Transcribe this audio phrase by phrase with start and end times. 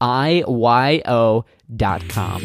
[0.00, 1.44] IYO
[1.76, 2.42] dot com.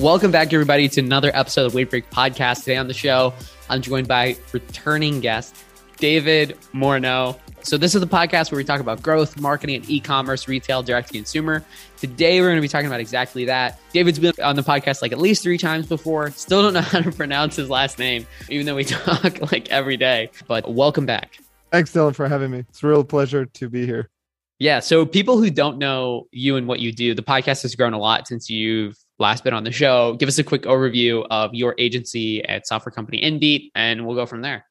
[0.00, 2.60] Welcome back, everybody, to another episode of Wave Break Podcast.
[2.60, 3.32] Today on the show,
[3.68, 5.54] I'm joined by returning guest
[5.98, 7.38] David Morneau.
[7.64, 10.82] So, this is the podcast where we talk about growth, marketing, and e commerce, retail,
[10.82, 11.64] direct to consumer.
[11.96, 13.78] Today, we're going to be talking about exactly that.
[13.92, 16.32] David's been on the podcast like at least three times before.
[16.32, 19.96] Still don't know how to pronounce his last name, even though we talk like every
[19.96, 20.30] day.
[20.48, 21.38] But welcome back.
[21.70, 22.64] Thanks, Dylan, for having me.
[22.68, 24.10] It's a real pleasure to be here.
[24.58, 24.80] Yeah.
[24.80, 27.98] So, people who don't know you and what you do, the podcast has grown a
[27.98, 30.14] lot since you've last been on the show.
[30.14, 34.26] Give us a quick overview of your agency at software company InBeat, and we'll go
[34.26, 34.66] from there.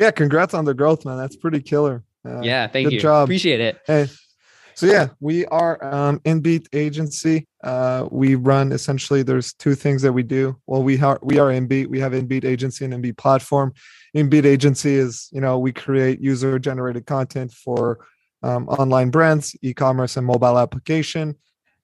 [0.00, 1.16] Yeah, congrats on the growth, man.
[1.16, 2.04] That's pretty killer.
[2.26, 3.00] Uh, yeah, thank good you.
[3.00, 3.24] Job.
[3.24, 3.78] Appreciate it.
[3.86, 4.08] Hey,
[4.78, 7.48] so yeah, we are um, InBeat agency.
[7.64, 9.24] Uh, we run essentially.
[9.24, 10.56] There's two things that we do.
[10.68, 11.88] Well, we are we are InBeat.
[11.88, 13.74] We have InBeat agency and InBeat platform.
[14.16, 18.06] InBeat agency is you know we create user generated content for
[18.44, 21.34] um, online brands, e-commerce, and mobile application,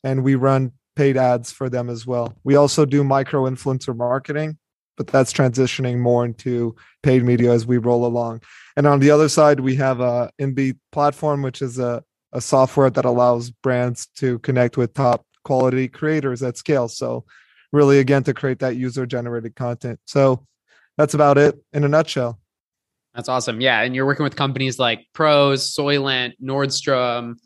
[0.05, 2.33] and we run paid ads for them as well.
[2.45, 4.59] We also do micro influencer marketing,
[4.97, 8.43] but that's transitioning more into paid media as we roll along.
[8.77, 12.91] And on the other side, we have a InBeat platform, which is a, a software
[12.91, 16.89] that allows brands to connect with top quality creators at scale.
[16.89, 17.25] So
[17.73, 20.01] really again to create that user generated content.
[20.07, 20.47] So
[20.97, 22.41] that's about it in a nutshell.
[23.15, 23.61] That's awesome.
[23.61, 23.83] Yeah.
[23.83, 27.37] And you're working with companies like Prose, Soylent, Nordstrom,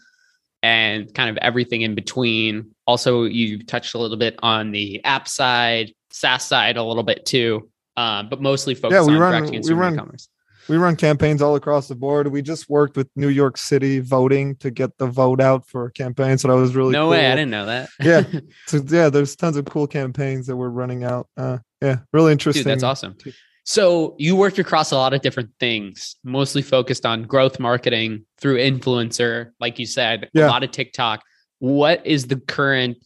[0.62, 2.75] and kind of everything in between.
[2.86, 7.27] Also, you touched a little bit on the app side, SaaS side a little bit
[7.27, 10.29] too, um, but mostly focused yeah, we on run, we run, e-commerce.
[10.69, 12.29] We run campaigns all across the board.
[12.29, 16.43] We just worked with New York City voting to get the vote out for campaigns.
[16.43, 17.11] So that was really no cool.
[17.11, 17.27] way.
[17.27, 17.89] I didn't know that.
[18.03, 18.23] yeah.
[18.67, 21.27] So yeah, there's tons of cool campaigns that we're running out.
[21.37, 22.65] Uh, yeah, really interesting.
[22.65, 23.17] Dude, that's awesome.
[23.65, 28.59] So you worked across a lot of different things, mostly focused on growth marketing through
[28.59, 30.47] influencer, like you said, yeah.
[30.47, 31.23] a lot of TikTok.
[31.61, 32.99] What is the current?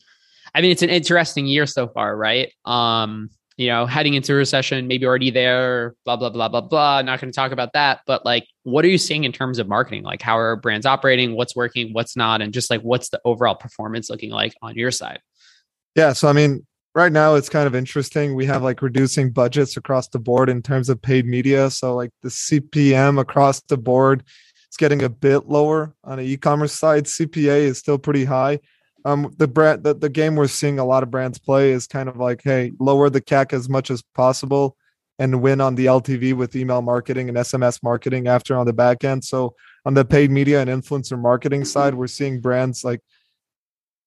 [0.55, 2.53] I mean, it's an interesting year so far, right?
[2.65, 7.03] Um, you know, heading into recession, maybe already there, blah, blah, blah, blah, blah.
[7.03, 8.01] Not going to talk about that.
[8.07, 10.05] But like, what are you seeing in terms of marketing?
[10.05, 11.37] Like, how are brands operating?
[11.37, 11.93] What's working?
[11.93, 12.41] What's not?
[12.41, 15.21] And just like, what's the overall performance looking like on your side?
[15.95, 16.13] Yeah.
[16.13, 18.35] So, I mean, right now it's kind of interesting.
[18.35, 21.71] We have like reducing budgets across the board in terms of paid media.
[21.71, 24.25] So, like, the CPM across the board,
[24.67, 27.05] it's getting a bit lower on the e commerce side.
[27.05, 28.61] CPA is still pretty high
[29.05, 32.09] um the brand the, the game we're seeing a lot of brands play is kind
[32.09, 34.77] of like hey lower the cac as much as possible
[35.19, 39.05] and win on the ltv with email marketing and sms marketing after on the back
[39.05, 39.25] end.
[39.25, 39.55] So
[39.85, 43.01] on the paid media and influencer marketing side we're seeing brands like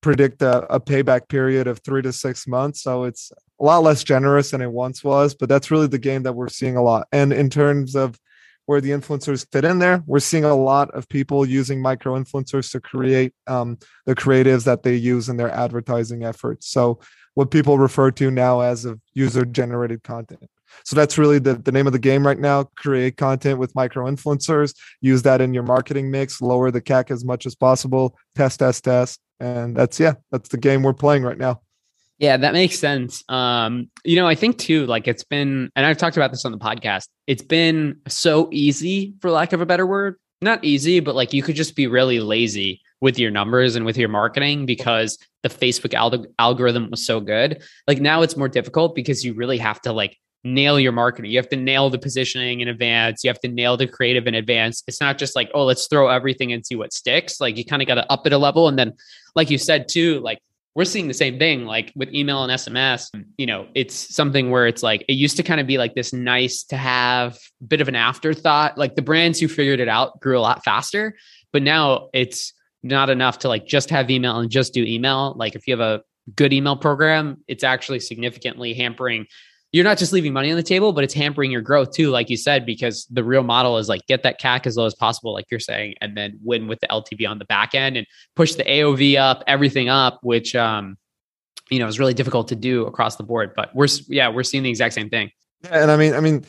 [0.01, 2.83] predict a, a payback period of three to six months.
[2.83, 6.24] So it's a lot less generous than it once was but that's really the game
[6.24, 7.07] that we're seeing a lot.
[7.12, 8.19] And in terms of
[8.65, 10.03] where the influencers fit in there.
[10.06, 14.83] We're seeing a lot of people using micro influencers to create um, the creatives that
[14.83, 16.67] they use in their advertising efforts.
[16.67, 17.00] So,
[17.35, 20.50] what people refer to now as of user generated content.
[20.83, 22.63] So that's really the, the name of the game right now.
[22.75, 27.23] Create content with micro influencers, use that in your marketing mix, lower the CAC as
[27.23, 29.19] much as possible, test, test, test.
[29.39, 31.62] And that's, yeah, that's the game we're playing right now.
[32.17, 33.23] Yeah, that makes sense.
[33.27, 36.51] Um, you know, I think too, like it's been, and I've talked about this on
[36.51, 40.15] the podcast, it's been so easy, for lack of a better word.
[40.41, 43.97] Not easy, but like you could just be really lazy with your numbers and with
[43.97, 47.62] your marketing because the Facebook al- algorithm was so good.
[47.88, 51.31] Like now it's more difficult because you really have to like nail your marketing.
[51.31, 53.23] You have to nail the positioning in advance.
[53.23, 54.83] You have to nail the creative in advance.
[54.88, 57.41] It's not just like, oh, let's throw everything and see what sticks.
[57.41, 58.67] Like you kind of got to up it a level.
[58.67, 58.94] And then,
[59.35, 60.39] like you said too, like
[60.75, 63.10] we're seeing the same thing like with email and SMS.
[63.38, 66.12] You know, it's something where it's like it used to kind of be like this
[66.12, 68.77] nice to have bit of an afterthought.
[68.77, 71.16] Like the brands who figured it out grew a lot faster,
[71.54, 75.33] but now it's not enough to like just have email and just do email.
[75.38, 76.04] Like if you have a
[76.36, 79.27] good email program, it's actually significantly hampering
[79.75, 82.30] you're not just leaving money on the table, but it's hampering your growth too, like
[82.30, 85.33] you said, because the real model is like get that CAC as low as possible,
[85.33, 88.07] like you're saying, and then win with the LTV on the back end and
[88.38, 90.98] push the AOV up, everything up, which um,
[91.69, 93.51] you know, is really difficult to do across the board.
[93.54, 95.30] But we're yeah, we're seeing the exact same thing.
[95.66, 96.45] Yeah, and I mean, I mean,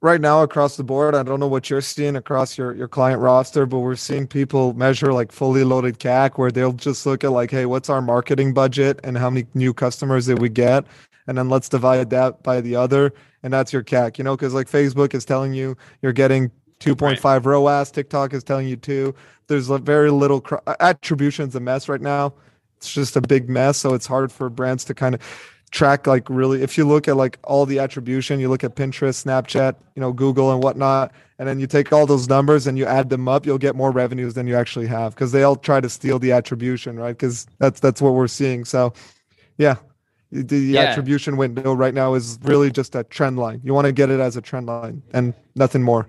[0.00, 3.20] right now across the board, I don't know what you're seeing across your your client
[3.20, 7.32] roster, but we're seeing people measure like fully loaded CAC where they'll just look at
[7.32, 10.86] like, hey, what's our marketing budget and how many new customers did we get?
[11.30, 14.52] And then let's divide that by the other and that's your CAC, you know, because
[14.52, 16.50] like Facebook is telling you you're getting
[16.80, 17.44] 2.5 right.
[17.44, 19.14] ROAS, TikTok is telling you two.
[19.46, 22.34] There's very little cr- attribution's a mess right now.
[22.78, 25.20] It's just a big mess, so it's hard for brands to kind of
[25.70, 29.24] track like really if you look at like all the attribution you look at pinterest
[29.24, 32.84] snapchat you know google and whatnot and then you take all those numbers and you
[32.84, 35.80] add them up you'll get more revenues than you actually have because they all try
[35.80, 38.92] to steal the attribution right because that's that's what we're seeing so
[39.58, 39.76] yeah
[40.32, 40.82] the yeah.
[40.82, 43.60] attribution window right now is really just a trend line.
[43.64, 46.08] You want to get it as a trend line and nothing more.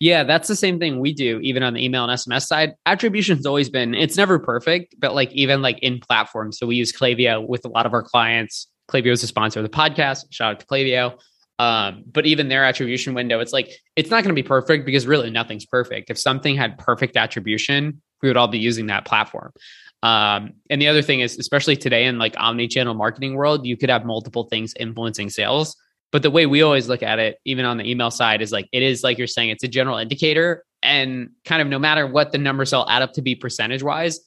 [0.00, 2.74] Yeah, that's the same thing we do, even on the email and SMS side.
[2.86, 6.58] Attribution's always been, it's never perfect, but like even like in platforms.
[6.58, 8.68] So we use Klaviyo with a lot of our clients.
[8.88, 10.26] Klaviyo is a sponsor of the podcast.
[10.30, 11.18] Shout out to Klaviyo.
[11.58, 15.06] Um, but even their attribution window, it's like, it's not going to be perfect because
[15.06, 16.10] really nothing's perfect.
[16.10, 19.52] If something had perfect attribution, we would all be using that platform.
[20.02, 23.90] Um, and the other thing is, especially today in like omni-channel marketing world, you could
[23.90, 25.76] have multiple things influencing sales.
[26.10, 28.68] But the way we always look at it, even on the email side, is like
[28.72, 32.32] it is like you're saying, it's a general indicator, and kind of no matter what
[32.32, 34.20] the numbers all add up to be percentage wise,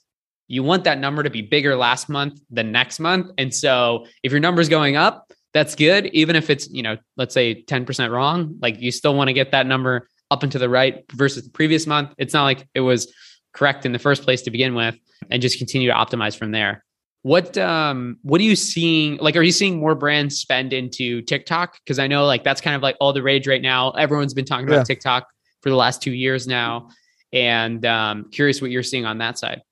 [0.47, 3.31] you want that number to be bigger last month than next month.
[3.37, 6.07] And so if your number's going up, that's good.
[6.07, 9.51] Even if it's, you know, let's say 10% wrong, like you still want to get
[9.51, 12.13] that number up and to the right versus the previous month.
[12.17, 13.11] It's not like it was
[13.55, 14.95] correct in the first place to begin with
[15.31, 16.83] and just continue to optimize from there.
[17.23, 19.17] What um what are you seeing?
[19.17, 21.79] Like, are you seeing more brands spend into TikTok?
[21.83, 23.91] Because I know like that's kind of like all the rage right now.
[23.91, 24.83] Everyone's been talking about yeah.
[24.83, 25.27] TikTok
[25.61, 26.89] for the last two years now,
[27.33, 29.63] and um, curious what you're seeing on that side.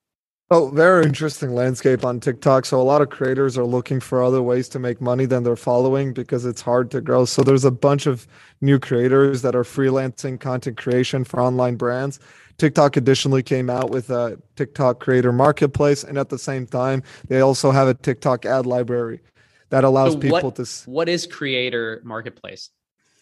[0.50, 2.66] Oh, very interesting landscape on TikTok.
[2.66, 5.56] So a lot of creators are looking for other ways to make money than their
[5.56, 7.26] following because it's hard to grow.
[7.26, 8.28] So there's a bunch of
[8.62, 12.20] new creators that are freelancing content creation for online brands.
[12.58, 17.42] TikTok additionally came out with a TikTok creator marketplace, and at the same time, they
[17.42, 19.22] also have a TikTok ad library
[19.70, 20.66] that allows so people what, to.
[20.86, 22.70] What is creator marketplace?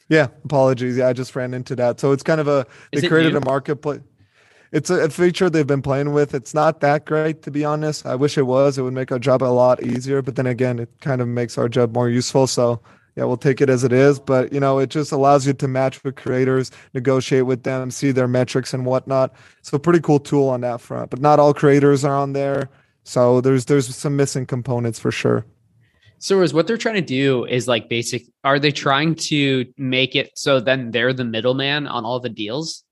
[0.09, 0.97] Yeah, apologies.
[0.97, 1.99] Yeah, I just ran into that.
[2.01, 3.39] So it's kind of a they created new?
[3.39, 4.01] a marketplace.
[4.73, 6.33] It's a, a, feature they've been playing with.
[6.33, 8.05] It's not that great, to be honest.
[8.05, 8.77] I wish it was.
[8.77, 10.21] It would make our job a lot easier.
[10.21, 12.47] But then again, it kind of makes our job more useful.
[12.47, 12.81] So
[13.21, 14.19] yeah, we'll take it as it is.
[14.19, 18.11] But you know, it just allows you to match with creators, negotiate with them, see
[18.11, 19.31] their metrics and whatnot.
[19.61, 21.11] So pretty cool tool on that front.
[21.11, 22.69] But not all creators are on there.
[23.03, 25.45] So there's there's some missing components for sure.
[26.17, 30.15] So is what they're trying to do is like basic are they trying to make
[30.15, 32.83] it so then they're the middleman on all the deals?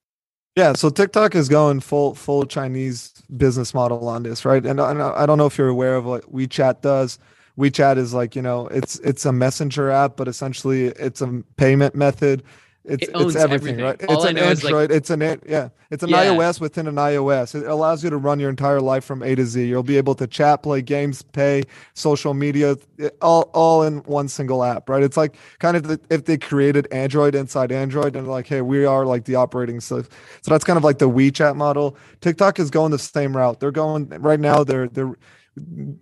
[0.55, 4.63] Yeah, so TikTok is going full full Chinese business model on this, right?
[4.63, 7.17] And I don't know if you're aware of what WeChat does
[7.59, 11.93] WeChat is like you know it's it's a messenger app, but essentially it's a payment
[11.93, 12.43] method.
[12.85, 13.81] It's it it's everything, everything.
[13.81, 14.05] right?
[14.05, 14.89] All it's an Android.
[14.89, 15.69] Like, it's an yeah.
[15.91, 16.25] It's an yeah.
[16.25, 17.53] iOS within an iOS.
[17.53, 19.65] It allows you to run your entire life from A to Z.
[19.65, 21.63] You'll be able to chat, play games, pay,
[21.93, 22.77] social media,
[23.21, 25.03] all all in one single app, right?
[25.03, 28.85] It's like kind of the, if they created Android inside Android and like, hey, we
[28.85, 30.07] are like the operating system.
[30.41, 31.97] So that's kind of like the WeChat model.
[32.21, 33.59] TikTok is going the same route.
[33.59, 34.63] They're going right now.
[34.63, 35.15] They're they're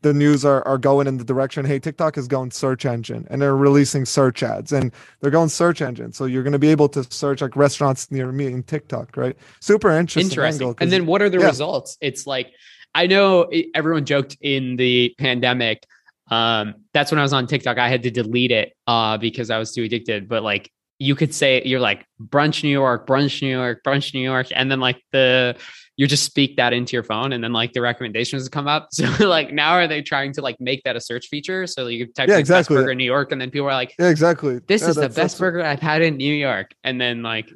[0.01, 3.41] the news are, are going in the direction hey tiktok is going search engine and
[3.41, 6.13] they're releasing search ads and they're going search engine.
[6.13, 9.35] So you're going to be able to search like restaurants near me in tiktok right?
[9.59, 10.75] Super interesting interesting.
[10.79, 11.47] And then what are the yeah.
[11.47, 11.97] results?
[12.01, 12.51] It's like
[12.95, 15.85] i know everyone joked in the pandemic
[16.31, 19.57] um that's when i was on tiktok i had to delete it uh because i
[19.57, 23.49] was too addicted but like you could say you're like brunch new york brunch new
[23.49, 25.55] york brunch new york and then like the
[25.97, 28.89] you just speak that into your phone and then like the recommendations come up.
[28.97, 31.67] So like now are they trying to like make that a search feature?
[31.67, 32.75] So you type yeah, exactly.
[32.75, 34.59] best burger in New York and then people are like, yeah, exactly.
[34.67, 36.71] This yeah, is the best burger I've had in New York.
[36.83, 37.51] And then like,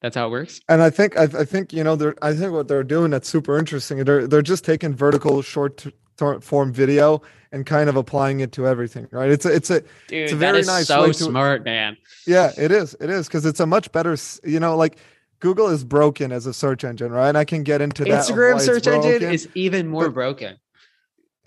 [0.00, 0.60] that's how it works.
[0.68, 3.28] And I think, I, I think, you know, they're, I think what they're doing that's
[3.28, 4.04] super interesting.
[4.04, 5.86] They're, they're just taking vertical short
[6.18, 9.30] form video and kind of applying it to everything, right?
[9.30, 10.88] It's a, it's a, Dude, it's a very nice.
[10.88, 11.96] So to, smart, man.
[12.26, 12.94] Yeah, it is.
[13.00, 14.98] It is because it's a much better, you know, like
[15.40, 17.28] Google is broken as a search engine, right?
[17.28, 18.24] And I can get into that.
[18.24, 20.56] Instagram search engine is even more but, broken.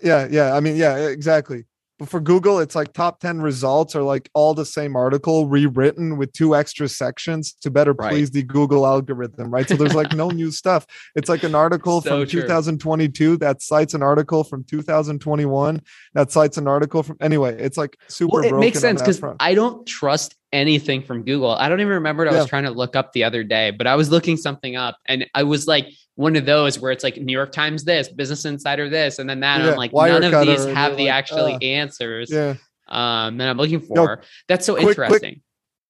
[0.02, 0.54] Yeah, yeah.
[0.54, 1.64] I mean, yeah, exactly.
[2.02, 6.16] But for Google, it's like top 10 results are like all the same article rewritten
[6.16, 8.10] with two extra sections to better right.
[8.10, 9.68] please the Google algorithm, right?
[9.68, 10.84] So there's like no new stuff.
[11.14, 12.42] It's like an article so from true.
[12.42, 15.80] 2022 that cites an article from 2021
[16.14, 19.54] that cites an article from anyway, it's like super well, it makes sense because I
[19.54, 21.52] don't trust anything from Google.
[21.52, 22.38] I don't even remember what yeah.
[22.38, 24.96] I was trying to look up the other day, but I was looking something up
[25.06, 28.44] and I was like one of those where it's like New York Times this, Business
[28.44, 29.58] Insider this, and then that.
[29.58, 32.30] Yeah, and I'm like, none of these have the like, actually uh, answers.
[32.30, 32.54] Yeah.
[32.88, 34.22] Um, that I'm looking for.
[34.48, 35.40] That's so quick, interesting.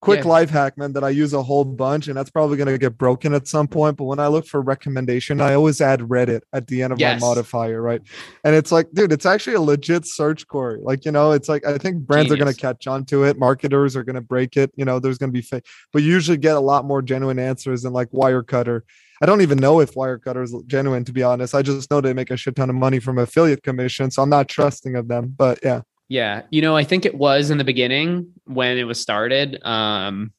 [0.01, 0.31] Quick, quick yeah.
[0.31, 3.35] life hack, man, that I use a whole bunch, and that's probably gonna get broken
[3.35, 3.97] at some point.
[3.97, 7.21] But when I look for recommendation, I always add Reddit at the end of yes.
[7.21, 8.03] my modifier, right?
[8.45, 10.79] And it's like, dude, it's actually a legit search query.
[10.81, 12.41] Like, you know, it's like I think brands Genius.
[12.41, 14.71] are gonna catch on to it, marketers are gonna break it.
[14.77, 17.83] You know, there's gonna be fake, but you usually get a lot more genuine answers
[17.83, 18.83] than like Wirecutter
[19.23, 21.55] I don't even know if Wirecutter is genuine, to be honest.
[21.55, 24.29] I just know they make a shit ton of money from affiliate commission, so I'm
[24.29, 25.33] not trusting of them.
[25.37, 29.01] But yeah, yeah, you know, I think it was in the beginning when it was
[29.01, 29.63] started.
[29.65, 30.33] Um,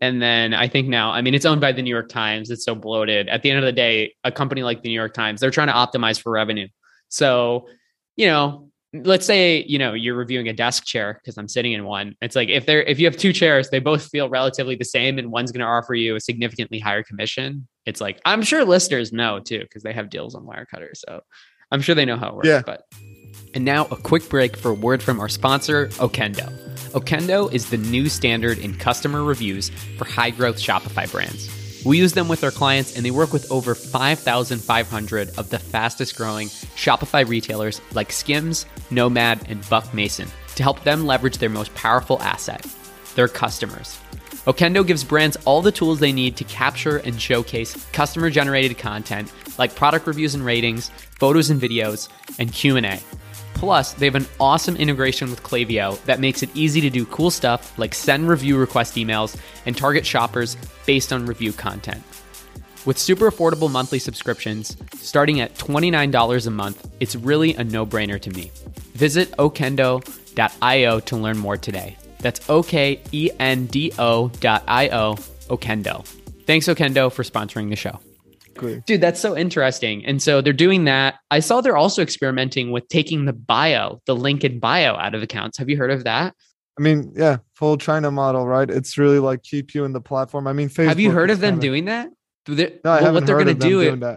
[0.00, 2.50] and then I think now, I mean, it's owned by the New York Times.
[2.50, 3.28] It's so bloated.
[3.28, 5.68] At the end of the day, a company like the New York Times, they're trying
[5.68, 6.68] to optimize for revenue.
[7.10, 7.68] So,
[8.16, 11.82] you know, let's say you know you're reviewing a desk chair because i'm sitting in
[11.84, 14.84] one it's like if they're if you have two chairs they both feel relatively the
[14.84, 18.64] same and one's going to offer you a significantly higher commission it's like i'm sure
[18.64, 21.20] listeners know too because they have deals on wirecutter so
[21.70, 22.62] i'm sure they know how it works yeah.
[22.64, 22.86] but
[23.54, 26.48] and now a quick break for a word from our sponsor okendo
[26.90, 31.48] okendo is the new standard in customer reviews for high growth shopify brands
[31.84, 36.16] we use them with our clients, and they work with over 5,500 of the fastest
[36.16, 41.74] growing Shopify retailers like Skims, Nomad, and Buck Mason to help them leverage their most
[41.74, 42.64] powerful asset
[43.14, 43.98] their customers.
[44.46, 49.32] Okendo gives brands all the tools they need to capture and showcase customer generated content
[49.56, 52.08] like product reviews and ratings, photos and videos,
[52.40, 52.98] and Q&A.
[53.54, 57.30] Plus, they have an awesome integration with Klaviyo that makes it easy to do cool
[57.30, 60.56] stuff like send review request emails and target shoppers
[60.86, 62.02] based on review content.
[62.84, 68.20] With super affordable monthly subscriptions starting at $29 a month, it's really a no brainer
[68.20, 68.50] to me.
[68.94, 71.96] Visit okendo.io to learn more today.
[72.22, 75.16] That's O K E N D O dot I O,
[75.48, 76.06] Okendo.
[76.46, 78.00] Thanks, Okendo, for sponsoring the show.
[78.86, 80.04] Dude, that's so interesting.
[80.04, 81.16] And so they're doing that.
[81.30, 85.22] I saw they're also experimenting with taking the bio, the link in bio out of
[85.22, 85.58] accounts.
[85.58, 86.34] Have you heard of that?
[86.78, 88.68] I mean, yeah, full China model, right?
[88.68, 90.46] It's really like keep you in the platform.
[90.46, 91.66] I mean, Facebook have you heard of them kinda...
[91.66, 92.10] doing that?
[92.48, 94.02] no, I well, what they're going to do it.
[94.02, 94.16] Uh,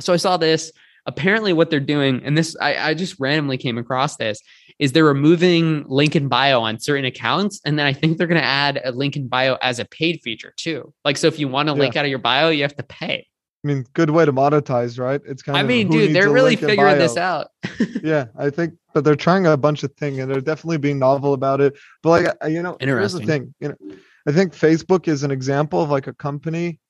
[0.00, 0.72] so I saw this.
[1.04, 4.40] Apparently, what they're doing, and this I, I just randomly came across this,
[4.78, 8.40] is they're removing link in bio on certain accounts, and then I think they're going
[8.40, 10.92] to add a link in bio as a paid feature too.
[11.04, 11.80] Like, so if you want to yeah.
[11.80, 13.26] link out of your bio, you have to pay.
[13.64, 15.20] I mean, good way to monetize, right?
[15.26, 15.66] It's kind I of.
[15.66, 17.48] I mean, dude, they're really figuring this out.
[18.02, 21.32] yeah, I think, but they're trying a bunch of things, and they're definitely being novel
[21.32, 21.74] about it.
[22.02, 23.54] But like, you know, here's the thing.
[23.60, 23.96] You know,
[24.28, 26.80] I think Facebook is an example of like a company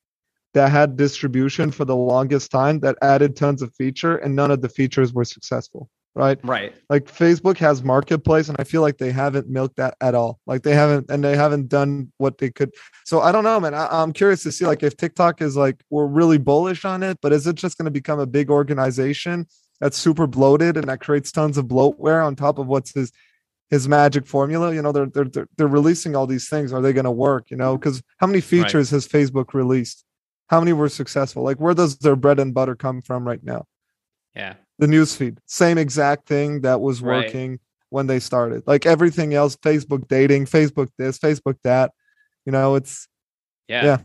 [0.53, 4.61] that had distribution for the longest time that added tons of feature, and none of
[4.61, 6.39] the features were successful right?
[6.43, 6.73] Right.
[6.89, 10.39] Like Facebook has marketplace, and I feel like they haven't milked that at all.
[10.47, 12.73] Like they haven't, and they haven't done what they could.
[13.05, 13.75] So I don't know, man.
[13.75, 17.19] I, am curious to see like if TikTok is like we're really bullish on it,
[17.21, 19.45] but is it just going to become a big organization
[19.79, 23.11] that's super bloated and that creates tons of bloatware on top of what's his
[23.69, 24.73] his magic formula?
[24.73, 26.73] You know, they're they're they're, they're releasing all these things.
[26.73, 27.51] Are they going to work?
[27.51, 28.97] You know, because how many features right.
[28.97, 30.03] has Facebook released?
[30.47, 31.43] How many were successful?
[31.43, 33.65] Like where does their bread and butter come from right now?
[34.35, 35.37] Yeah the newsfeed.
[35.45, 37.59] Same exact thing that was working right.
[37.89, 38.63] when they started.
[38.67, 41.91] Like everything else, Facebook dating, Facebook this, Facebook that.
[42.45, 43.07] You know, it's
[43.67, 43.83] yeah.
[43.83, 43.97] Yeah.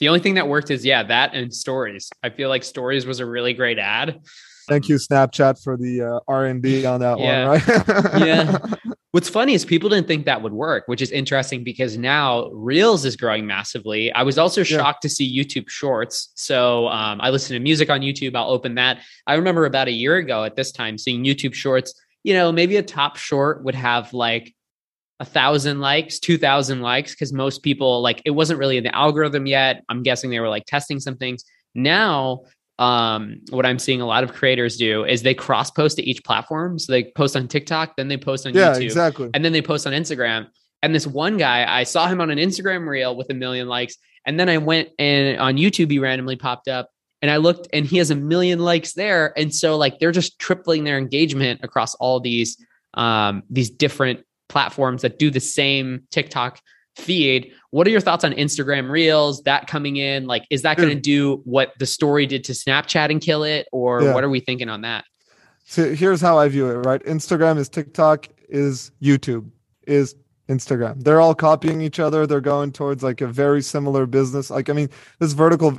[0.00, 2.08] The only thing that worked is yeah, that and stories.
[2.22, 4.20] I feel like stories was a really great ad.
[4.68, 7.48] Thank you, Snapchat, for the uh, R and D on that Yeah.
[7.48, 7.60] one.
[7.66, 8.26] Right?
[8.26, 8.58] Yeah.
[9.12, 13.06] What's funny is people didn't think that would work, which is interesting because now Reels
[13.06, 14.12] is growing massively.
[14.12, 14.78] I was also Yeah.
[14.78, 16.30] shocked to see YouTube Shorts.
[16.34, 18.36] So um, I listen to music on YouTube.
[18.36, 19.00] I'll open that.
[19.26, 21.94] I remember about a year ago at this time seeing YouTube Shorts.
[22.22, 24.54] You know, maybe a top short would have like
[25.20, 28.94] a thousand likes, two thousand likes, because most people like it wasn't really in the
[28.94, 29.84] algorithm yet.
[29.88, 31.44] I'm guessing they were like testing some things.
[31.74, 32.42] Now
[32.78, 36.22] um, what I'm seeing a lot of creators do is they cross post to each
[36.24, 36.78] platform.
[36.78, 39.30] So they post on TikTok, then they post on yeah, YouTube, exactly.
[39.34, 40.46] and then they post on Instagram.
[40.82, 43.96] And this one guy, I saw him on an Instagram reel with a million likes.
[44.26, 47.84] And then I went and on YouTube, he randomly popped up and I looked and
[47.84, 49.36] he has a million likes there.
[49.36, 52.56] And so like they're just tripling their engagement across all these
[52.94, 56.60] um these different platforms that do the same TikTok
[56.96, 57.52] feed.
[57.70, 59.42] What are your thoughts on Instagram Reels?
[59.42, 63.10] That coming in, like, is that going to do what the story did to Snapchat
[63.10, 64.14] and kill it, or Yeah.
[64.14, 65.04] what are we thinking on that?
[65.64, 67.02] So here's how I view it, right?
[67.04, 69.50] Instagram is TikTok, is YouTube,
[69.86, 70.14] is
[70.48, 71.02] Instagram.
[71.04, 72.26] They're all copying each other.
[72.26, 74.48] They're going towards like a very similar business.
[74.48, 75.76] Like, I mean, this vertical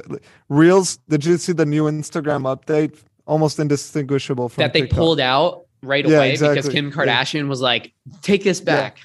[0.47, 2.99] reels, did you see the new Instagram update?
[3.25, 4.97] Almost indistinguishable from that they TikTok.
[4.97, 6.73] pulled out right Yeah, away because exactly.
[6.73, 6.91] Kim Yeah.
[7.23, 8.97] Kardashian was like, "Take this back."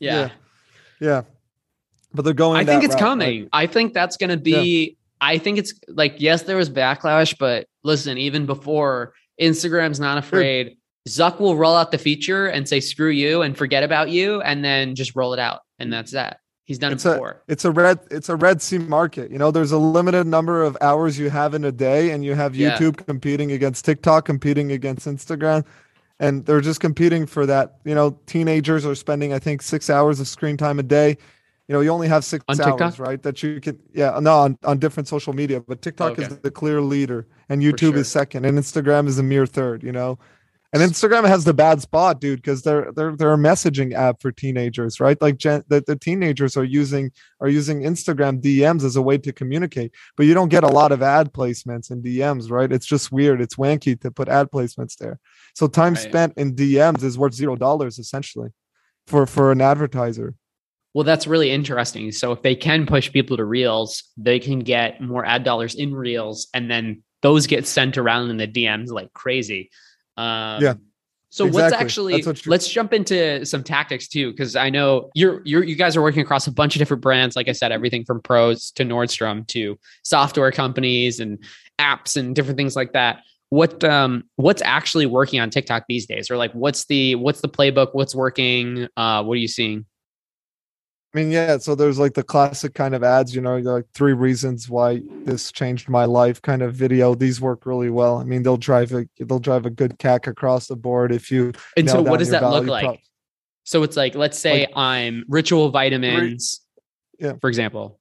[0.00, 0.30] Yeah, Yeah.
[1.00, 1.22] Yeah.
[2.14, 3.40] But they're going I think it's route, coming.
[3.42, 4.96] like- I think that's going to be.
[5.20, 10.76] I think it's like yes, there was backlash, but listen, even before Instagram's not afraid.
[11.08, 14.64] Zuck will roll out the feature and say "screw you" and forget about you, and
[14.64, 16.38] then just roll it out, and that's that.
[16.64, 17.42] He's done It's it a- before.
[17.46, 20.78] it's a red it's a red sea market you know there's a limited number of
[20.80, 22.78] hours you have in a day and you have Yeah.
[22.78, 25.66] youtube competing against tiktok competing against instagram
[26.20, 30.20] and they're just competing for that you know teenagers are spending i think six hours
[30.20, 31.18] of screen time a day
[31.68, 32.98] you know you only have six On hours TikTok?
[32.98, 36.50] right that you can yeah no on, on different social media but tiktok is the
[36.50, 37.96] clear leader and youtube sure.
[37.98, 40.18] is second and instagram is a mere third you know
[40.74, 44.32] and Instagram has the bad spot, dude, because they're they're they're a messaging app for
[44.32, 45.16] teenagers, right?
[45.22, 49.32] Like gen, the, the teenagers are using are using Instagram DMs as a way to
[49.32, 52.72] communicate, but you don't get a lot of ad placements in DMs, right?
[52.72, 53.40] It's just weird.
[53.40, 55.20] It's wanky to put ad placements there.
[55.54, 56.02] So time Right.
[56.02, 58.50] spent in DMs is worth zero dollars essentially
[59.06, 60.34] for for an advertiser.
[60.94, 62.12] Well, that's really interesting.
[62.12, 65.92] So if they can push people to Reels, they can get more ad dollars in
[65.92, 69.70] Reels, and then those get sent around in the DMs like crazy.
[70.16, 70.74] Um, Yeah,
[71.30, 72.22] So what's actually?
[72.22, 76.02] What let's jump into some tactics too, because I know you're you're you guys are
[76.02, 77.34] working across a bunch of different brands.
[77.34, 81.42] Like I said, everything from Prose to Nordstrom to software companies and
[81.80, 83.22] apps and different things like that.
[83.48, 87.48] What um what's actually working on TikTok these days, or like what's the what's the
[87.48, 87.94] playbook?
[87.94, 88.86] What's working?
[88.96, 89.86] Uh, what are you seeing?
[91.14, 91.58] I mean, yeah.
[91.58, 95.52] So there's like the classic kind of ads, you know, like three reasons why this
[95.52, 97.14] changed my life kind of video.
[97.14, 98.18] These work really well.
[98.18, 101.52] I mean, they'll drive a they'll drive a good CAC across the board if you.
[101.76, 102.84] And so what does that look like?
[102.84, 102.98] prop.
[103.62, 106.60] So it's like, let's say I'm ritual vitamins,
[107.18, 107.34] Yeah.
[107.40, 108.00] for example.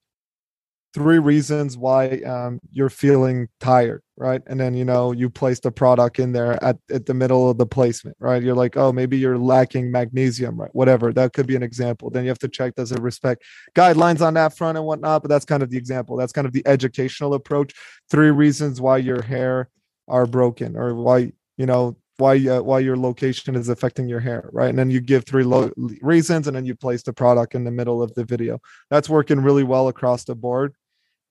[0.94, 4.44] Three reasons why um, you're feeling tired, right?
[4.46, 7.58] And then you know you place the product in there at at the middle of
[7.58, 8.44] the placement, right?
[8.44, 10.70] You're like, oh, maybe you're lacking magnesium, right?
[10.74, 11.12] Whatever.
[11.12, 12.12] That could be an example.
[12.12, 13.44] Then you have to check does it respect
[13.76, 15.24] guidelines on that front and whatnot.
[15.24, 16.16] But that's kind of the example.
[16.16, 17.74] That's kind of the educational approach.
[18.12, 19.70] Three reasons why your hair
[20.08, 24.50] are broken or why you know why uh, why your location is affecting your hair
[24.54, 27.64] right and then you give three lo- reasons and then you place the product in
[27.64, 30.74] the middle of the video that's working really well across the board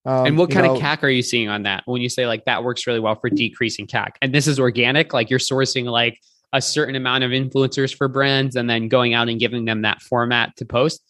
[0.05, 2.27] um, and what kind know, of CAC are you seeing on that when you say
[2.27, 4.17] like that works really well for decreasing CAC?
[4.21, 6.19] And this is organic, like you're sourcing like
[6.53, 10.03] a certain amount of influencers for brands and then going out and giving them that
[10.03, 11.01] format to post.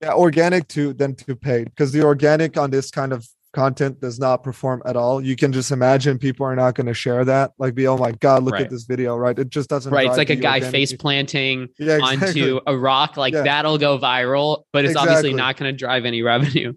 [0.00, 4.18] yeah, organic to then to paid because the organic on this kind of content does
[4.18, 7.52] not perform at all you can just imagine people are not going to share that
[7.58, 8.64] like be oh my god look Right.
[8.64, 10.06] at this video right it just doesn't Right.
[10.08, 12.42] It's like a guy organic- face planting yeah, exactly.
[12.42, 13.42] onto a rock, like Yeah.
[13.44, 16.72] that'll go viral, but it's obviously not going to drive any revenue.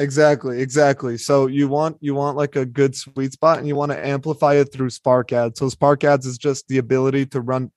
[0.00, 3.92] exactly exactly so you want you want like a good sweet spot and you want
[3.92, 7.70] to amplify it through spark ads so spark ads is just the ability to run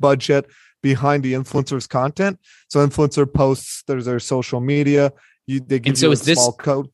[0.00, 0.46] budget
[0.82, 5.12] behind the influencer's content so influencer posts there's their social media
[5.46, 6.88] you they give so you a is this- small code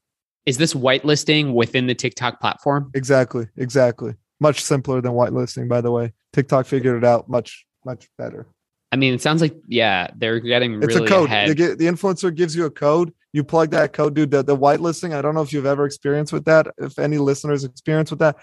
[0.46, 2.90] Is this whitelisting within the TikTok platform?
[2.94, 4.14] exactly exactly.
[4.40, 6.12] Much simpler than whitelisting by the way.
[6.32, 8.46] Tiktok figured it out much much better.
[8.92, 11.28] I mean, it sounds like, yeah, they're getting it's really a code.
[11.56, 13.12] Get, the influencer gives you a code.
[13.32, 14.32] You plug that code dude.
[14.32, 17.64] The, the whitelisting i don't know if you've ever experienced with that if any listeners
[17.64, 18.36] experience with that.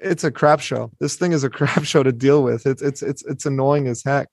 [0.00, 0.90] It's a crap show.
[1.00, 2.66] This thing is a crap show to deal with.
[2.66, 4.28] It's it's it's it's annoying as heck.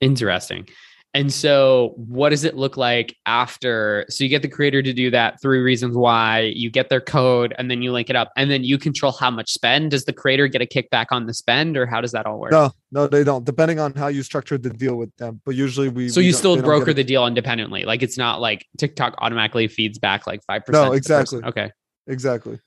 [0.00, 0.68] Interesting.
[1.14, 4.06] And so, what does it look like after?
[4.08, 7.54] So, you get the creator to do that three reasons why, you get their code,
[7.58, 9.90] and then you link it up, and then you control how much spend.
[9.90, 12.52] Does the creator get a kickback on the spend, or how does that all work?
[12.52, 15.42] No, no, they don't, depending on how you structured the deal with them.
[15.44, 16.08] But usually, we.
[16.08, 17.84] So, we you still broker the deal independently.
[17.84, 20.72] Like, it's not like TikTok automatically feeds back like 5%.
[20.72, 21.42] No, exactly.
[21.44, 21.70] Okay.
[22.06, 22.58] exactly.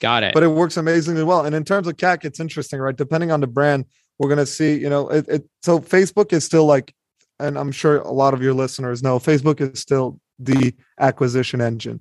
[0.00, 0.32] Got it.
[0.32, 1.44] but it works amazingly well.
[1.44, 2.96] And in terms of CAC, it's interesting, right?
[2.96, 3.84] Depending on the brand,
[4.18, 6.94] we're gonna see, you know, it, it so Facebook is still like,
[7.38, 12.00] and I'm sure a lot of your listeners know, Facebook is still the acquisition engine.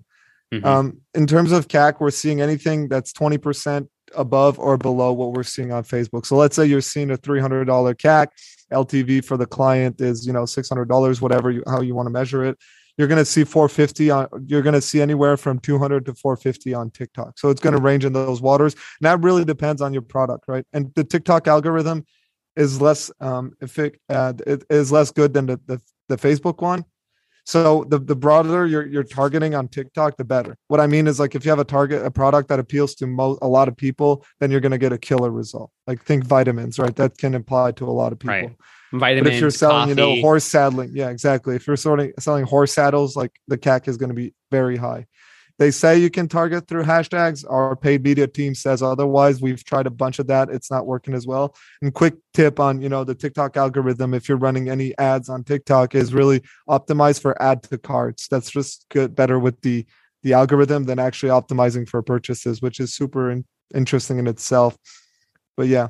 [0.54, 0.66] Mhm.
[0.66, 5.44] Um, in terms of CAC, we're seeing anything that's 20% above or below what we're
[5.44, 6.26] seeing on Facebook.
[6.26, 8.28] So let's say you're seeing a $300 CAC,
[8.72, 12.46] LTV for the client is, you know, $600, whatever you, how you want to measure
[12.46, 12.58] it.
[12.98, 16.74] You're going to see 450 on, you're going to see anywhere from 200 to 450
[16.74, 17.38] on TikTok.
[17.38, 18.74] So it's going to range in those waters.
[18.74, 20.66] And that really depends on your product, right?
[20.74, 22.06] And the TikTok algorithm
[22.58, 26.62] is less, um, if it, uh, it is less good than the, the, the Facebook
[26.62, 26.84] one.
[27.48, 30.58] So the the broader you're you're targeting on TikTok, the better.
[30.68, 33.08] What I mean is like if you have a target a product that appeals to
[33.08, 35.72] mo- a lot of people, then you're going to get a killer result.
[35.88, 36.94] Like think vitamins, right?
[36.98, 38.34] That can apply to a lot of people.
[38.36, 38.56] Right.
[38.92, 41.56] But if you're selling, you know, horse saddling, yeah, exactly.
[41.56, 45.06] If you're sorting selling horse saddles, like the CAC is going to be very high.
[45.60, 47.44] They say you can target through hashtags.
[47.50, 49.42] Our paid media team says otherwise.
[49.42, 50.50] We've tried a bunch of that.
[50.50, 51.56] It's not working as well.
[51.82, 55.44] And quick tip on, you know, the TikTok algorithm, if you're running any ads on
[55.44, 58.28] TikTok, is really optimized for add to carts.
[58.28, 59.86] That's just good, better with the
[60.24, 64.76] the algorithm than actually optimizing for purchases, which is super in, interesting in itself.
[65.56, 65.90] But yeah,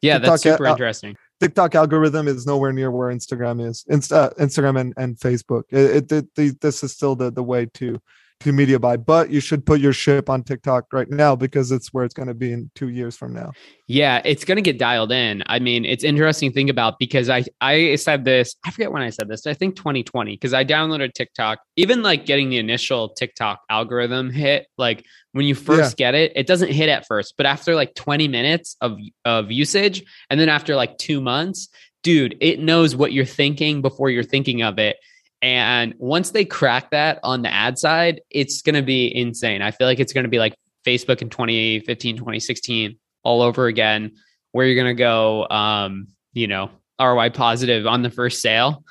[0.00, 1.16] yeah, that's super uh, interesting.
[1.40, 3.84] TikTok algorithm is nowhere near where Instagram is.
[3.90, 5.64] Insta, Instagram and, and Facebook.
[5.70, 8.00] It, it, it- this is still the, the way to
[8.44, 11.92] to media buy, but you should put your ship on TikTok right now because it's
[11.92, 13.52] where it's going to be in two years from now.
[13.92, 15.42] Yeah, it's gonna get dialed in.
[15.46, 18.56] I mean, it's interesting to think about because I I said this.
[18.64, 19.46] I forget when I said this.
[19.46, 21.58] I think 2020 because I downloaded TikTok.
[21.76, 26.46] Even like getting the initial TikTok algorithm hit, like when you first get it, it
[26.46, 30.74] doesn't hit at first, but after like 20 minutes of of usage, and then after
[30.74, 31.68] like two months,
[32.02, 34.96] dude, it knows what you're thinking before you're thinking of it.
[35.42, 39.60] And once they crack that on the ad side, it's going to be insane.
[39.60, 40.54] I feel like it's going to be like
[40.86, 44.12] Facebook in 2015, 2016 all over again,
[44.52, 48.84] where you're going to go, um, you know, ROI positive on the first sale,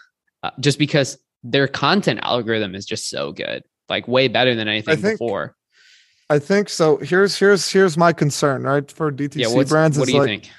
[0.44, 4.98] uh, just because their content algorithm is just so good, like way better than anything
[4.98, 5.56] think- before.
[6.30, 6.96] I think so.
[6.96, 8.90] Here's here's here's my concern, right?
[8.90, 10.50] For DTC Yeah, brands, what do you like, think?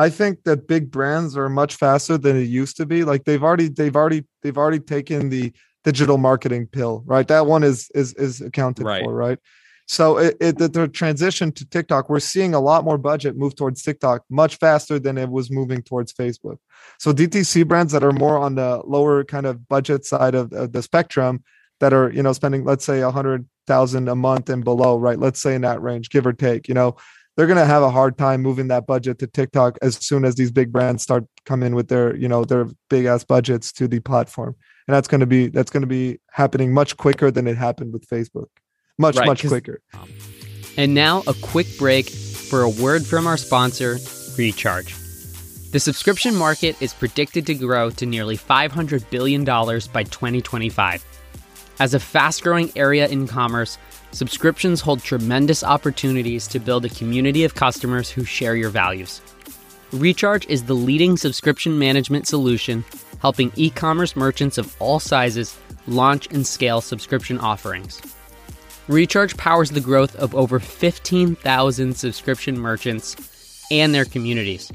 [0.00, 3.04] I think that big brands are much faster than it used to be.
[3.04, 5.52] Like they've already they've already they've already taken the
[5.84, 7.28] digital marketing pill, right?
[7.28, 9.04] That one is is is accounted Right.
[9.04, 9.38] for, right?
[9.86, 13.82] So it, it the, transition to TikTok, we're seeing a lot more budget move towards
[13.82, 16.58] TikTok much faster than it was moving towards Facebook.
[16.98, 20.72] So DTC brands that are more on the lower kind of budget side of, of
[20.72, 21.44] the spectrum
[21.80, 25.18] that are you know spending let's say a hundred thousand a month and below, right?
[25.18, 26.96] Let's say in that range, give or take, you know,
[27.36, 30.34] they're going to have a hard time moving that budget to TikTok as soon as
[30.34, 34.00] these big brands start coming with their, you know, their big ass budgets to the
[34.00, 34.54] platform.
[34.86, 37.92] And that's going to be that's going to be happening much quicker than it happened
[37.92, 38.48] with Facebook.
[38.98, 39.80] Much Right, much quicker.
[40.76, 43.98] And now a quick break for a word from our sponsor,
[44.36, 44.94] Recharge.
[45.72, 51.04] The subscription market is predicted to grow to nearly $500 billion by 2025.
[51.78, 53.78] As a fast growing area in commerce,
[54.12, 59.20] subscriptions hold tremendous opportunities to build a community of customers who share your values.
[59.92, 62.84] Recharge is the leading subscription management solution,
[63.20, 68.00] helping e commerce merchants of all sizes launch and scale subscription offerings.
[68.88, 74.70] Recharge powers the growth of over 15,000 subscription merchants and their communities,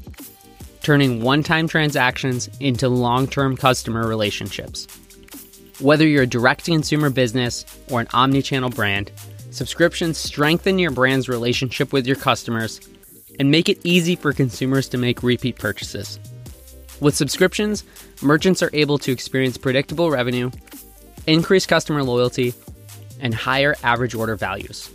[0.82, 4.86] turning one time transactions into long term customer relationships.
[5.80, 9.12] Whether you're a direct to consumer business or an omni-channel brand,
[9.50, 12.80] subscriptions strengthen your brand's relationship with your customers
[13.38, 16.18] and make it easy for consumers to make repeat purchases.
[17.00, 17.84] With subscriptions,
[18.22, 20.50] merchants are able to experience predictable revenue,
[21.26, 22.54] increase customer loyalty,
[23.20, 24.90] and higher average order values.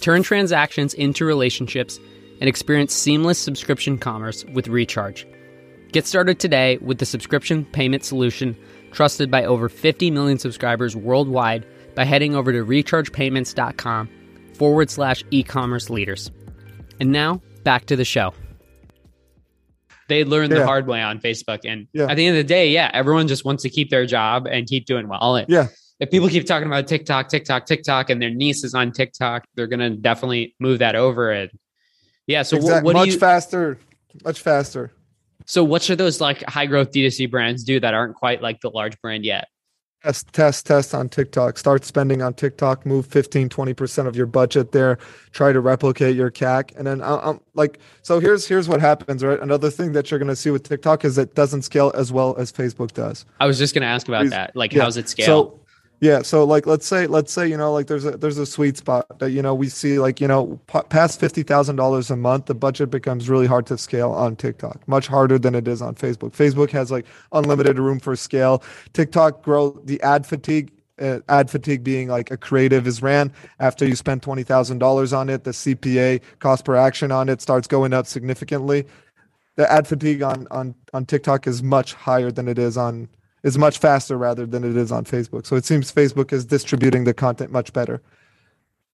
[0.00, 1.98] Turn transactions into relationships
[2.40, 5.26] and experience seamless subscription commerce with Recharge.
[5.96, 8.54] Get started today with the subscription payment solution
[8.92, 14.10] trusted by over 50 million subscribers worldwide by heading over to rechargepayments.com
[14.52, 16.30] forward slash e commerce leaders.
[17.00, 18.34] And now, back to the show.
[20.10, 21.60] They learned the hard way on Facebook.
[21.64, 22.10] And Yeah.
[22.10, 24.66] at the end of the day, yeah, everyone just wants to keep their job and
[24.66, 25.36] keep doing well.
[25.36, 25.68] And Yeah.
[25.98, 29.66] if people keep talking about TikTok, TikTok, TikTok, and their niece is on TikTok, they're
[29.66, 31.30] gonna definitely move that over.
[31.30, 31.50] And
[32.26, 33.18] yeah, so Exact- what, what much you?
[33.18, 33.78] faster,
[34.22, 34.90] much faster.
[35.46, 38.70] So what should those like high growth D2C brands do that aren't quite like the
[38.70, 39.48] large brand yet?
[40.06, 41.58] test test test on tiktok.
[41.58, 42.86] Start spending on tiktok.
[42.86, 44.98] Move 15 20% of your budget there.
[45.32, 46.72] Try to replicate your cac.
[46.76, 49.40] And then i'm, I'm like so here's here's what happens right?
[49.40, 52.36] Another thing that you're going to see with tiktok is it doesn't scale as well
[52.36, 53.24] as facebook does.
[53.40, 54.54] I was just going to ask about that.
[54.54, 54.82] Like yeah.
[54.82, 55.26] how's it scale?
[55.26, 55.60] so
[56.00, 58.76] yeah, so like let's say let's say you know like there's a there's a sweet
[58.76, 62.16] spot that you know we see like you know p- past fifty thousand dollars a
[62.16, 65.80] month the budget becomes really hard to scale on TikTok, much harder than it is
[65.80, 66.32] on Facebook.
[66.32, 68.62] Facebook has like unlimited room for scale.
[68.92, 70.70] TikTok grow the ad fatigue.
[70.98, 73.30] Uh, ad fatigue being like a creative is ran
[73.60, 75.44] after you spend twenty thousand dollars on it.
[75.44, 78.86] The CPA cost per action on it starts going up significantly.
[79.56, 83.08] The ad fatigue on on on TikTok is much higher than it is on
[83.46, 85.46] is much faster rather than it is on Facebook.
[85.46, 88.02] So it seems Facebook is distributing the content much better.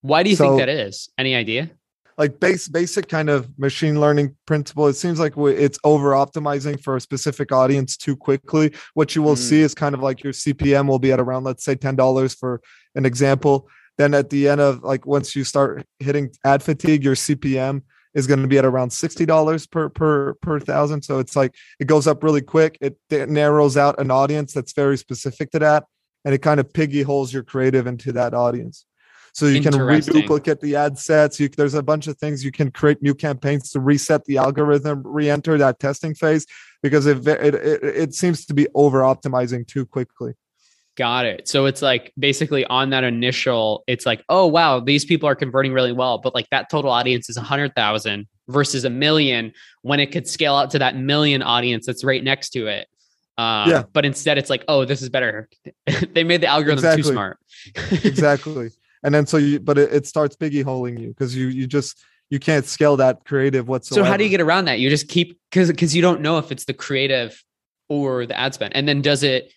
[0.03, 1.09] Why do you so, think that is?
[1.17, 1.71] Any idea?
[2.19, 4.89] Like base basic kind of machine learning principle.
[4.89, 8.75] It seems like it's over optimizing for a specific audience too quickly.
[8.93, 9.49] What you will mm.
[9.49, 12.35] see is kind of like your CPM will be at around let's say ten dollars
[12.35, 12.61] for
[12.95, 13.71] an example.
[13.97, 17.83] Then at the end of like once you start hitting ad fatigue, your CPM
[18.15, 21.03] is going to be at around $60 per per per thousand.
[21.03, 22.79] So it's like it goes up really quick.
[22.81, 25.85] It, it narrows out an audience that's very specific to that
[26.25, 28.87] and it kind of piggyholes your creative into that audience.
[29.35, 31.41] So you can reduplicate the ad sets.
[31.41, 35.03] You, there's a bunch of things you can create new campaigns to reset the algorithm
[35.07, 36.47] re-enter that testing phase
[36.83, 40.35] because it, it, it, it seems to be over optimizing too quickly
[40.97, 41.49] Got it.
[41.49, 45.73] So it's like basically on that initial, it's like, oh wow, these people are converting
[45.73, 50.01] really well, but like that total audience is a hundred thousand versus a million when
[50.01, 52.89] it could scale out to that million audience that's right next to it.
[53.39, 53.85] Um, yeah.
[53.91, 55.49] But instead, it's like, oh, this is better.
[56.13, 57.03] they made the algorithm exactly.
[57.03, 57.39] too smart.
[58.05, 58.71] exactly.
[59.05, 62.05] And then so you, but it, it starts biggie holing you because you you just
[62.31, 64.07] you can't scale that creative whatsoever.
[64.07, 64.79] So how do you get around that?
[64.79, 67.43] You just keep because because you don't know if it's the creative
[67.89, 69.53] or the ad spend, and then does it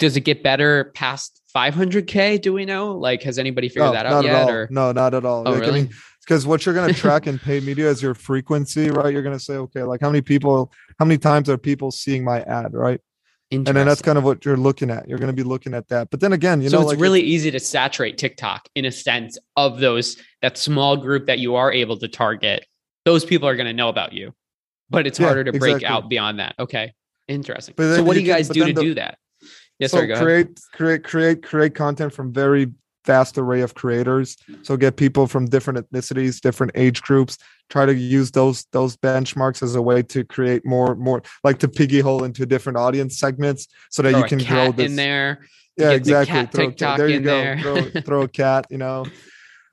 [0.00, 2.92] does it get better past 500k do we know?
[2.96, 4.66] Like has anybody figured no, that out yet or?
[4.70, 5.46] No not at all.
[5.46, 5.80] Oh, like, really?
[5.80, 5.94] I mean,
[6.26, 9.12] because what you're going to track in paid media is your frequency right?
[9.12, 12.24] You're going to say okay like how many people how many times are people seeing
[12.24, 13.00] my ad right?
[13.52, 15.08] And then that's kind of what you're looking at.
[15.08, 16.10] You're going to be looking at that.
[16.10, 18.92] But then again you so know it's like really easy to saturate tiktok in a
[18.92, 22.64] sense of those that small group that you are able to target.
[23.04, 24.32] Those people are going to know about you
[24.88, 26.56] but it's harder yeah, to break out beyond that.
[26.58, 26.92] Okay.
[27.28, 27.76] Interesting.
[27.78, 29.18] So what do you guys can, do to the, do that
[29.80, 32.70] Yes, so sorry, create, create, create, create content from very
[33.06, 34.36] vast array of creators.
[34.62, 37.38] So get people from different ethnicities, different age groups.
[37.68, 41.68] Try to use those those benchmarks as a way to create more more like to
[41.68, 45.46] piggyhole into different audience segments so that throw you can grow this in there.
[45.76, 46.42] Yeah, exactly.
[46.42, 47.40] The throw, TikTok there you go.
[47.40, 47.58] There.
[47.58, 48.66] throw, throw a cat.
[48.70, 49.06] You know.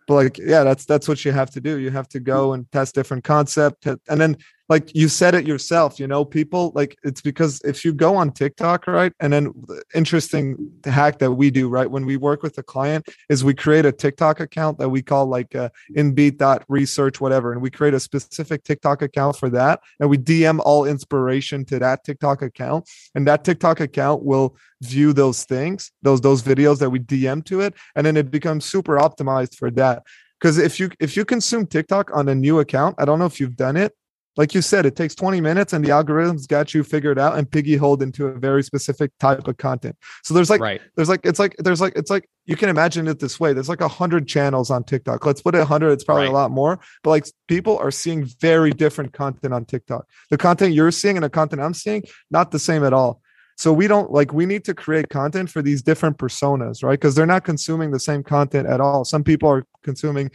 [0.07, 1.79] But like, yeah, that's that's what you have to do.
[1.79, 4.37] You have to go and test different concept, and then
[4.69, 8.31] like you said it yourself you know people like it's because if you go on
[8.31, 12.57] tiktok right and then the interesting hack that we do right when we work with
[12.57, 16.63] a client is we create a tiktok account that we call like uh, inbeat dot
[16.67, 20.85] research whatever and we create a specific tiktok account for that and we dm all
[20.85, 26.43] inspiration to that tiktok account and that tiktok account will view those things those those
[26.43, 30.03] videos that we dm to it and then it becomes super optimized for that.
[30.39, 33.39] Because if you if you consume tiktok on a new account i don't know if
[33.39, 33.93] you've done it
[34.37, 37.49] like you said, it takes 20 minutes and the algorithms got you figured out and
[37.49, 39.95] piggy hold into a very specific type of content.
[40.23, 40.81] So there's like, right.
[40.95, 43.53] there's like, it's like, there's like, it's like, you can imagine it this way.
[43.53, 45.25] There's like a hundred channels on TikTok.
[45.25, 45.91] Let's put it a hundred.
[45.91, 46.31] It's probably right.
[46.31, 50.07] a lot more, but like people are seeing very different content on TikTok.
[50.29, 53.21] The content you're seeing and the content I'm seeing, not the same at all.
[53.57, 56.91] So we don't like we need to create content for these different personas, right?
[56.91, 59.03] Because they're not consuming the same content at all.
[59.03, 60.29] Some people are consuming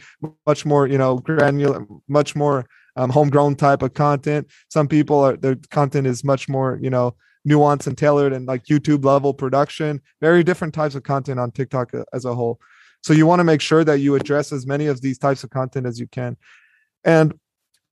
[0.45, 4.47] much more, you know, granular, much more um, homegrown type of content.
[4.69, 7.15] Some people are their content is much more, you know,
[7.47, 10.01] nuanced and tailored and like YouTube level production.
[10.21, 12.59] Very different types of content on TikTok uh, as a whole.
[13.01, 15.49] So you want to make sure that you address as many of these types of
[15.49, 16.37] content as you can.
[17.03, 17.33] And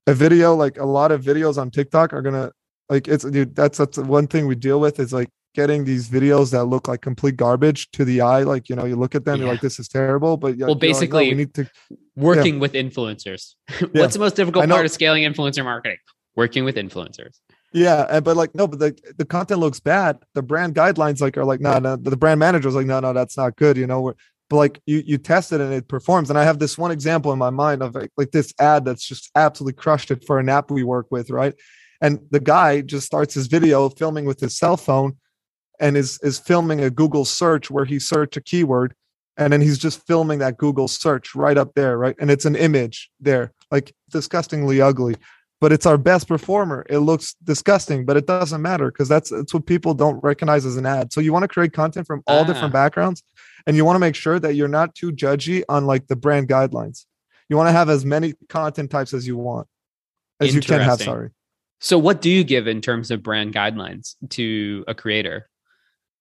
[0.06, 2.50] a video, like a lot of videos on TikTok, are gonna
[2.88, 3.54] like it's dude.
[3.54, 7.00] That's that's one thing we deal with is like getting these videos that look like
[7.00, 8.42] complete garbage to the eye.
[8.42, 9.44] Like, you know, you look at them, yeah.
[9.44, 10.36] you're like, this is terrible.
[10.36, 11.70] But well, basically, like, no, we need to
[12.16, 12.60] working yeah.
[12.60, 13.54] with influencers.
[13.92, 15.98] What's the most difficult part of scaling influencer marketing?
[16.34, 17.38] Working with influencers.
[17.74, 20.18] Yeah, eh, but like no, but the, the content looks bad.
[20.34, 21.96] The brand guidelines like are like no, no.
[21.96, 23.76] The brand manager's like no, no, that's not good.
[23.76, 24.12] You know,
[24.50, 26.28] but like you you test it and it performs.
[26.28, 29.06] And I have this one example in my mind of like, like this ad that's
[29.06, 31.54] just absolutely crushed it for an app we work with, right?
[32.02, 35.16] And the guy just starts his video filming with his cell phone
[35.82, 38.94] and is is filming a Google search where he searched a keyword
[39.36, 42.14] and then he's just filming that Google search right up there, right?
[42.20, 45.16] And it's an image there, like disgustingly ugly.
[45.60, 46.84] but it's our best performer.
[46.90, 50.76] It looks disgusting, but it doesn't matter because that's that's what people don't recognize as
[50.76, 51.12] an ad.
[51.12, 52.44] So you want to create content from all ah.
[52.44, 53.22] different backgrounds,
[53.66, 56.48] and you want to make sure that you're not too judgy on like the brand
[56.48, 57.06] guidelines.
[57.48, 59.68] You want to have as many content types as you want,
[60.40, 61.00] as you can have.
[61.00, 61.30] Sorry.
[61.80, 65.48] So, what do you give in terms of brand guidelines to a creator?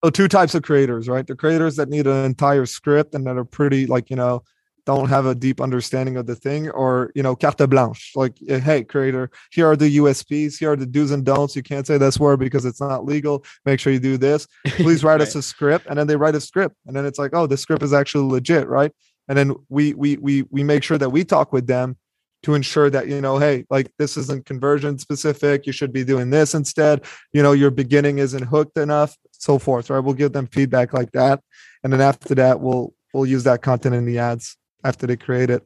[0.04, 1.26] So, two types of creators, right?
[1.26, 4.44] The creators that need an entire script and that are pretty, like, you know,
[4.86, 8.60] don't have a deep understanding of the thing, or, you know, carte blanche, like, eh,
[8.60, 11.56] hey, creator, here are the USPs, here are the do's and don'ts.
[11.56, 13.46] You can't say this word because it's not legal.
[13.64, 14.48] Make sure you do this.
[14.66, 15.22] Please write right.
[15.22, 15.86] us a script.
[15.88, 16.76] And then they write a script.
[16.88, 18.92] And then it's like, oh, the script is actually legit, right?
[19.28, 21.96] And then we we we we make sure that we talk with them
[22.44, 26.32] to ensure that you know hey like this isn't conversion specific you should be doing
[26.32, 30.00] this instead you know your beginning isn't hooked enough so forth right?
[30.00, 31.42] We'll give them feedback like that.
[31.84, 35.50] And then after that we'll we'll use that content in the ads after they create
[35.50, 35.66] it.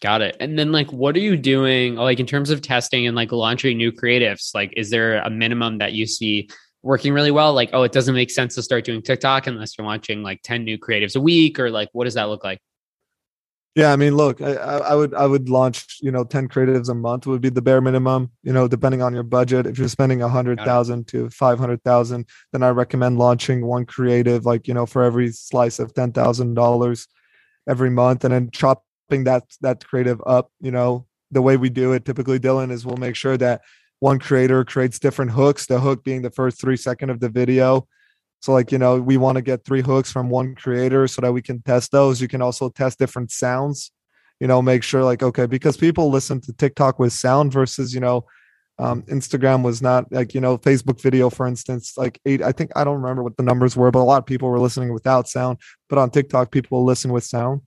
[0.00, 0.36] Got it.
[0.38, 3.76] And then like what are you doing like in terms of testing and like launching
[3.76, 4.54] new creatives?
[4.54, 6.48] Like is there a minimum that you see
[6.82, 7.54] working really well?
[7.54, 10.64] Like oh it doesn't make sense to start doing tiktok unless you're launching like 10
[10.64, 12.60] new creatives a week or like what does that look like
[13.78, 16.94] yeah, I mean, look, I, I, would I would launch you know ten creatives a
[16.94, 18.32] month would be the bare minimum.
[18.42, 19.68] You know, depending on your budget.
[19.68, 23.86] If you're spending a hundred thousand to five hundred thousand, then I recommend launching one
[23.86, 27.06] creative, like you know, for every slice of ten thousand dollars
[27.68, 30.50] every month, and then chopping that that creative up.
[30.60, 33.60] You know, the way we do it typically, Dylan, is we'll make sure that
[34.00, 35.66] one creator creates different hooks.
[35.66, 37.86] The hook being the first three second of the video
[38.40, 41.32] so like, you know, we want to get three hooks from one creator so that
[41.32, 42.20] we can test those.
[42.20, 43.90] You can also test different sounds,
[44.38, 48.00] you know, make sure like, okay, because people listen to TikTok with sound versus, you
[48.00, 48.24] know,
[48.78, 52.70] um, Instagram was not like, you know, Facebook video, for instance, like eight, I think,
[52.76, 55.28] I don't remember what the numbers were, but a lot of people were listening without
[55.28, 57.62] sound, but on TikTok, people listen with sound.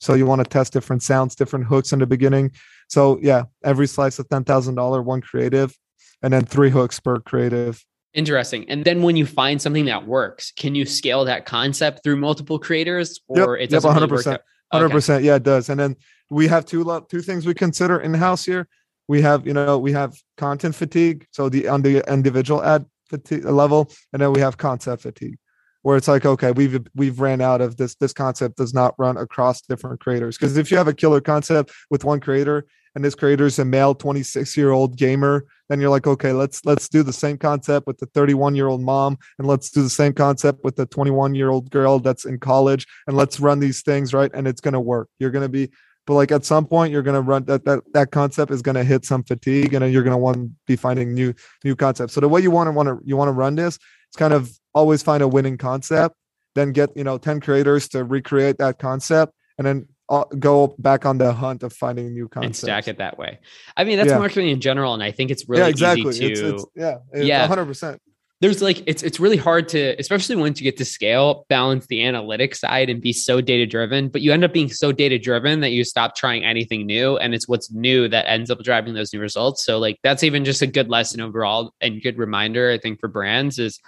[0.00, 2.52] So you want to test different sounds, different hooks in the beginning.
[2.88, 5.76] So yeah, every slice of $10,000, one creative,
[6.22, 7.84] and then three hooks per creative
[8.16, 8.68] Interesting.
[8.70, 12.58] And then when you find something that works, can you scale that concept through multiple
[12.58, 14.26] creators or yep, it doesn't yep, 100%.
[14.26, 14.38] Really
[14.72, 15.68] Hundred percent, yeah, it does.
[15.68, 15.96] And then
[16.30, 18.66] we have two two things we consider in house here.
[19.06, 23.44] We have, you know, we have content fatigue, so the on the individual ad fatigue
[23.44, 25.38] level, and then we have concept fatigue,
[25.82, 27.94] where it's like, okay, we've we've ran out of this.
[27.94, 31.70] This concept does not run across different creators because if you have a killer concept
[31.88, 35.90] with one creator and this creator is a male 26 year old gamer then you're
[35.90, 39.46] like okay let's let's do the same concept with the 31 year old mom and
[39.46, 43.16] let's do the same concept with the 21 year old girl that's in college and
[43.16, 44.30] let's run these things right?
[44.34, 45.08] And it's going to work.
[45.20, 45.70] You're going to be
[46.06, 48.76] but like at some point you're going to run that that that concept is going
[48.76, 52.14] to hit some fatigue and you're going to want to be finding new new concepts.
[52.14, 53.78] So the way you want to want to you want to run this
[54.08, 56.14] it's kind of always find a winning concept
[56.54, 61.04] then get you know 10 creators to recreate that concept and then Uh, go back
[61.04, 63.40] on the hunt of finding new concepts and stack it that way.
[63.76, 64.18] I mean, that's yeah.
[64.18, 66.10] marketing in general, and I think it's really yeah, exactly.
[66.10, 68.00] easy to it's, it's, yeah, yeah, hundred percent.
[68.40, 72.04] There's like it's it's really hard to, especially once you get to scale, balance the
[72.04, 74.08] analytic side and be so data driven.
[74.08, 77.34] But you end up being so data driven that you stop trying anything new, and
[77.34, 79.64] it's what's new that ends up driving those new results.
[79.64, 83.08] So like that's even just a good lesson overall and good reminder I think for
[83.08, 83.80] brands is,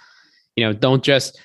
[0.57, 1.39] you know, don't just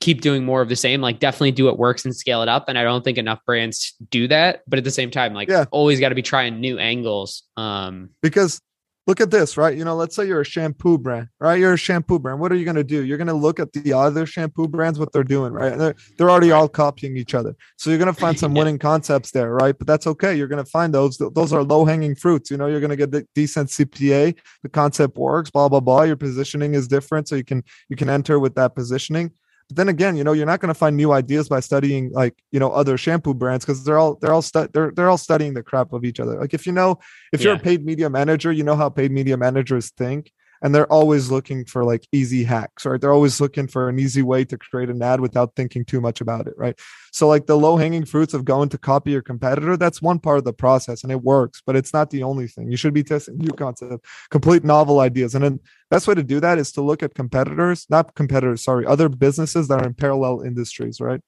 [0.00, 1.00] keep doing more of the same.
[1.00, 2.68] Like definitely do what works and scale it up.
[2.68, 4.62] And I don't think enough brands do that.
[4.66, 5.64] But at the same time, like yeah.
[5.70, 7.42] always got to be trying new angles.
[7.56, 8.60] Um, because
[9.08, 9.76] look at this, right?
[9.76, 11.58] You know, let's say you're a shampoo brand, right?
[11.58, 12.40] You're a shampoo brand.
[12.40, 13.04] What are you going to do?
[13.04, 15.76] You're going to look at the other shampoo brands, what they're doing, right?
[15.76, 17.56] They're, they're already all copying each other.
[17.78, 18.60] So you're going to find some yeah.
[18.60, 19.76] winning concepts there, right?
[19.76, 20.36] But that's okay.
[20.36, 21.16] You're going to find those.
[21.16, 22.50] Those are low hanging fruits.
[22.50, 24.36] You know, you're going to get the decent CPA.
[24.62, 26.02] The concept works, blah, blah, blah.
[26.02, 27.28] Your positioning is different.
[27.28, 29.32] So you can, you can enter with that positioning
[29.68, 32.34] but then again, you know, you're not going to find new ideas by studying like
[32.52, 35.54] you know other shampoo brands because they're all they're all stu- they're they're all studying
[35.54, 36.40] the crap of each other.
[36.40, 36.98] Like if you know
[37.32, 40.90] if you're a paid media manager, you know how paid media managers think and they're
[40.92, 43.00] always looking for like easy hacks right?
[43.00, 46.20] They're always looking for an easy way to create an ad without thinking too much
[46.20, 46.78] about it right?
[47.12, 50.38] So like the low hanging fruits of going to copy your competitor that's one part
[50.38, 52.70] of the process and it works but it's not the only thing.
[52.70, 56.40] You should be testing new concepts complete novel ideas and then best way to do
[56.40, 60.42] that is to look at competitors not competitors sorry other businesses that are in parallel
[60.42, 61.20] industries right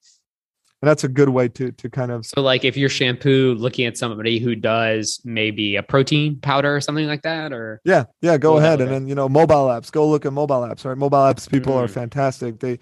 [0.83, 3.87] and that's a good way to to kind of so like if you're shampoo looking
[3.87, 8.39] at somebody who does maybe a protein powder or something like that or yeah yeah
[8.39, 8.81] go ahead.
[8.81, 10.97] and then you know mobile apps go look at mobile apps right?
[10.97, 11.85] Mobile apps people mm.
[11.85, 12.61] are fantastic.
[12.61, 12.79] They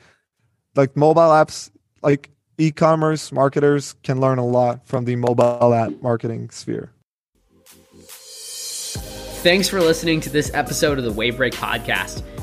[0.77, 1.71] like mobile apps
[2.03, 6.93] like e-commerce marketers can learn a lot from the mobile app marketing sphere.
[9.43, 12.23] Thanks for listening to this episode of the wavebreak podcast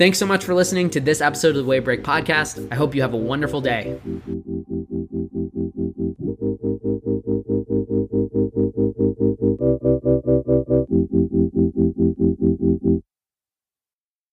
[0.00, 2.66] Thanks so much for listening to this episode of the Wavebreak Podcast.
[2.72, 4.00] I hope you have a wonderful day.